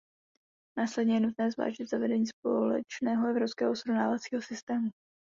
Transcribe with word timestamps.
Následně 0.77 1.13
je 1.13 1.19
nutné 1.19 1.51
zvážit 1.51 1.89
zavedení 1.89 2.25
společného 2.27 3.27
evropského 3.27 3.75
srovnávacího 3.75 4.41
systému. 4.41 4.89